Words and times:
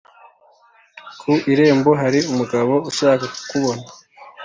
ku 1.19 1.31
irembo 1.51 1.91
hari 2.01 2.19
umugabo 2.31 2.73
ushaka 2.89 3.23
kukubona. 3.33 3.85